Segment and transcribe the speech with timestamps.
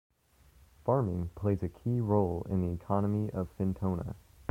[0.83, 4.15] Farming plays a key role in the economy of Fintona.